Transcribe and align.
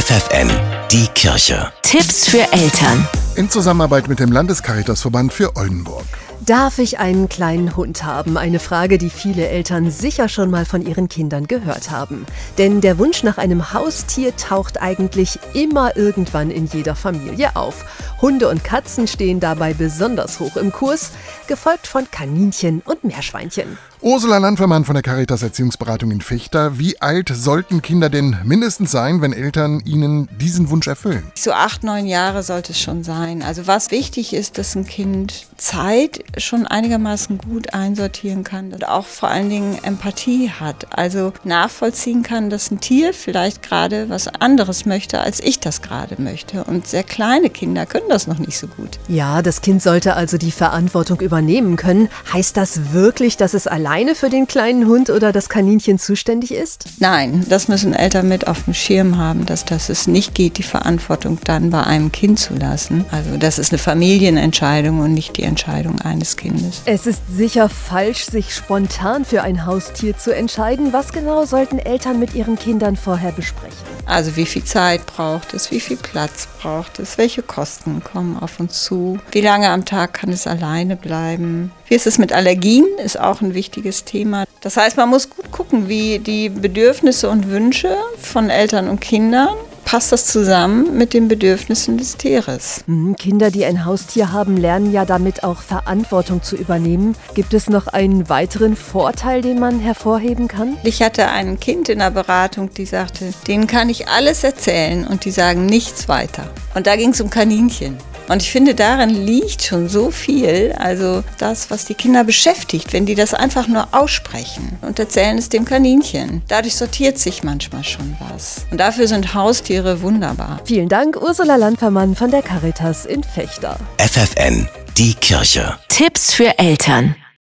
FFN, 0.00 0.48
die 0.90 1.06
Kirche. 1.08 1.70
Tipps 1.82 2.26
für 2.26 2.50
Eltern. 2.52 3.06
In 3.36 3.50
Zusammenarbeit 3.50 4.08
mit 4.08 4.18
dem 4.18 4.32
Landescaritasverband 4.32 5.30
für 5.30 5.54
Oldenburg. 5.56 6.06
Darf 6.46 6.78
ich 6.78 6.98
einen 6.98 7.28
kleinen 7.28 7.76
Hund 7.76 8.02
haben? 8.02 8.38
Eine 8.38 8.60
Frage, 8.60 8.96
die 8.96 9.10
viele 9.10 9.48
Eltern 9.48 9.90
sicher 9.90 10.26
schon 10.30 10.50
mal 10.50 10.64
von 10.64 10.86
ihren 10.86 11.06
Kindern 11.06 11.46
gehört 11.46 11.90
haben. 11.90 12.24
Denn 12.56 12.80
der 12.80 12.98
Wunsch 12.98 13.22
nach 13.22 13.36
einem 13.36 13.74
Haustier 13.74 14.34
taucht 14.36 14.80
eigentlich 14.80 15.38
immer 15.52 15.96
irgendwann 15.98 16.50
in 16.50 16.66
jeder 16.66 16.94
Familie 16.94 17.56
auf. 17.56 17.84
Hunde 18.22 18.48
und 18.48 18.64
Katzen 18.64 19.06
stehen 19.06 19.38
dabei 19.38 19.74
besonders 19.74 20.40
hoch 20.40 20.56
im 20.56 20.72
Kurs, 20.72 21.10
gefolgt 21.46 21.86
von 21.86 22.10
Kaninchen 22.10 22.80
und 22.86 23.04
Meerschweinchen. 23.04 23.76
Ursula 24.02 24.38
Landvermann 24.38 24.86
von 24.86 24.94
der 24.94 25.02
Caritas 25.02 25.42
Erziehungsberatung 25.42 26.10
in 26.10 26.22
Fechter. 26.22 26.78
Wie 26.78 27.02
alt 27.02 27.30
sollten 27.34 27.82
Kinder 27.82 28.08
denn 28.08 28.34
mindestens 28.44 28.90
sein, 28.90 29.20
wenn 29.20 29.34
Eltern 29.34 29.80
ihnen 29.84 30.26
diesen 30.38 30.70
Wunsch 30.70 30.86
erfüllen? 30.86 31.30
So 31.34 31.52
acht, 31.52 31.84
neun 31.84 32.06
Jahre 32.06 32.42
sollte 32.42 32.72
es 32.72 32.80
schon 32.80 33.04
sein. 33.04 33.42
Also 33.42 33.66
was 33.66 33.90
wichtig 33.90 34.32
ist, 34.32 34.56
dass 34.56 34.74
ein 34.74 34.86
Kind 34.86 35.46
Zeit 35.58 36.24
schon 36.40 36.66
einigermaßen 36.66 37.38
gut 37.38 37.74
einsortieren 37.74 38.44
kann 38.44 38.72
und 38.72 38.88
auch 38.88 39.06
vor 39.06 39.28
allen 39.28 39.50
Dingen 39.50 39.78
Empathie 39.82 40.50
hat. 40.50 40.86
Also 40.90 41.32
nachvollziehen 41.44 42.22
kann, 42.22 42.50
dass 42.50 42.70
ein 42.70 42.80
Tier 42.80 43.12
vielleicht 43.14 43.62
gerade 43.62 44.08
was 44.08 44.28
anderes 44.28 44.86
möchte, 44.86 45.20
als 45.20 45.40
ich 45.40 45.60
das 45.60 45.82
gerade 45.82 46.20
möchte. 46.20 46.64
Und 46.64 46.86
sehr 46.86 47.04
kleine 47.04 47.50
Kinder 47.50 47.86
können 47.86 48.08
das 48.08 48.26
noch 48.26 48.38
nicht 48.38 48.58
so 48.58 48.66
gut. 48.66 48.98
Ja, 49.08 49.42
das 49.42 49.60
Kind 49.60 49.82
sollte 49.82 50.14
also 50.14 50.38
die 50.38 50.52
Verantwortung 50.52 51.20
übernehmen 51.20 51.76
können. 51.76 52.08
Heißt 52.32 52.56
das 52.56 52.92
wirklich, 52.92 53.36
dass 53.36 53.54
es 53.54 53.66
allein 53.66 53.90
alleine 54.00 54.14
für 54.14 54.30
den 54.30 54.46
kleinen 54.46 54.86
Hund 54.86 55.10
oder 55.10 55.32
das 55.32 55.48
Kaninchen 55.48 55.98
zuständig 55.98 56.52
ist? 56.52 56.84
Nein, 57.00 57.44
das 57.48 57.66
müssen 57.66 57.92
Eltern 57.92 58.28
mit 58.28 58.46
auf 58.46 58.64
dem 58.64 58.72
Schirm 58.74 59.18
haben, 59.18 59.46
dass 59.46 59.64
das 59.64 59.88
es 59.88 60.06
nicht 60.06 60.34
geht, 60.34 60.58
die 60.58 60.62
Verantwortung 60.62 61.38
dann 61.44 61.70
bei 61.70 61.82
einem 61.82 62.12
Kind 62.12 62.38
zu 62.38 62.54
lassen. 62.54 63.04
Also 63.10 63.36
das 63.36 63.58
ist 63.58 63.72
eine 63.72 63.78
Familienentscheidung 63.78 65.00
und 65.00 65.12
nicht 65.12 65.36
die 65.36 65.42
Entscheidung 65.42 66.00
eines 66.00 66.19
Kindes. 66.36 66.82
Es 66.84 67.06
ist 67.06 67.22
sicher 67.30 67.68
falsch, 67.68 68.24
sich 68.24 68.54
spontan 68.54 69.24
für 69.24 69.42
ein 69.42 69.66
Haustier 69.66 70.16
zu 70.16 70.34
entscheiden. 70.34 70.92
Was 70.92 71.12
genau 71.12 71.44
sollten 71.44 71.78
Eltern 71.78 72.18
mit 72.18 72.34
ihren 72.34 72.58
Kindern 72.58 72.96
vorher 72.96 73.32
besprechen? 73.32 73.76
Also 74.06 74.36
wie 74.36 74.46
viel 74.46 74.64
Zeit 74.64 75.06
braucht 75.06 75.54
es, 75.54 75.70
wie 75.70 75.80
viel 75.80 75.96
Platz 75.96 76.48
braucht 76.60 76.98
es, 76.98 77.16
welche 77.18 77.42
Kosten 77.42 78.02
kommen 78.02 78.36
auf 78.38 78.60
uns 78.60 78.84
zu, 78.84 79.18
wie 79.30 79.40
lange 79.40 79.68
am 79.70 79.84
Tag 79.84 80.14
kann 80.14 80.30
es 80.30 80.46
alleine 80.46 80.96
bleiben. 80.96 81.72
Wie 81.86 81.94
ist 81.94 82.06
es 82.06 82.18
mit 82.18 82.32
Allergien, 82.32 82.86
ist 83.04 83.18
auch 83.18 83.40
ein 83.40 83.54
wichtiges 83.54 84.04
Thema. 84.04 84.44
Das 84.60 84.76
heißt, 84.76 84.96
man 84.96 85.08
muss 85.08 85.30
gut 85.30 85.50
gucken, 85.50 85.88
wie 85.88 86.18
die 86.18 86.48
Bedürfnisse 86.48 87.30
und 87.30 87.50
Wünsche 87.50 87.96
von 88.20 88.50
Eltern 88.50 88.88
und 88.88 89.00
Kindern 89.00 89.56
passt 89.84 90.12
das 90.12 90.26
zusammen 90.26 90.96
mit 90.96 91.14
den 91.14 91.28
Bedürfnissen 91.28 91.98
des 91.98 92.16
Tieres. 92.16 92.84
Mhm, 92.86 93.16
Kinder, 93.16 93.50
die 93.50 93.64
ein 93.64 93.84
Haustier 93.84 94.32
haben, 94.32 94.56
lernen 94.56 94.92
ja 94.92 95.04
damit 95.04 95.44
auch 95.44 95.60
Verantwortung 95.62 96.42
zu 96.42 96.56
übernehmen. 96.56 97.16
Gibt 97.34 97.54
es 97.54 97.68
noch 97.68 97.86
einen 97.86 98.28
weiteren 98.28 98.76
Vorteil, 98.76 99.42
den 99.42 99.58
man 99.58 99.80
hervorheben 99.80 100.48
kann? 100.48 100.76
Ich 100.84 101.02
hatte 101.02 101.28
ein 101.28 101.58
Kind 101.60 101.88
in 101.88 101.98
der 101.98 102.10
Beratung, 102.10 102.72
die 102.74 102.86
sagte, 102.86 103.32
denen 103.46 103.66
kann 103.66 103.88
ich 103.88 104.08
alles 104.08 104.44
erzählen 104.44 105.06
und 105.06 105.24
die 105.24 105.30
sagen 105.30 105.66
nichts 105.66 106.08
weiter. 106.08 106.50
Und 106.74 106.86
da 106.86 106.96
ging 106.96 107.10
es 107.10 107.20
um 107.20 107.30
Kaninchen. 107.30 107.96
Und 108.30 108.42
ich 108.42 108.52
finde, 108.52 108.76
darin 108.76 109.10
liegt 109.10 109.64
schon 109.64 109.88
so 109.88 110.12
viel, 110.12 110.72
also 110.78 111.24
das, 111.38 111.68
was 111.68 111.84
die 111.84 111.94
Kinder 111.94 112.22
beschäftigt, 112.22 112.92
wenn 112.92 113.04
die 113.04 113.16
das 113.16 113.34
einfach 113.34 113.66
nur 113.66 113.88
aussprechen 113.90 114.78
und 114.82 115.00
erzählen 115.00 115.36
es 115.36 115.48
dem 115.48 115.64
Kaninchen. 115.64 116.40
Dadurch 116.46 116.76
sortiert 116.76 117.18
sich 117.18 117.42
manchmal 117.42 117.82
schon 117.82 118.16
was. 118.30 118.66
Und 118.70 118.78
dafür 118.78 119.08
sind 119.08 119.34
Haustiere 119.34 120.00
wunderbar. 120.02 120.60
Vielen 120.64 120.88
Dank, 120.88 121.20
Ursula 121.20 121.56
Landvermann 121.56 122.14
von 122.14 122.30
der 122.30 122.42
Caritas 122.42 123.04
in 123.04 123.24
Fechter. 123.24 123.76
FFN, 123.98 124.68
die 124.96 125.14
Kirche. 125.14 125.76
Tipps 125.88 126.32
für 126.32 126.56
Eltern. 126.56 127.16